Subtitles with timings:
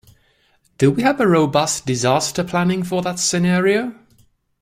[0.79, 3.93] Do we have robust disaster planning for that scenario?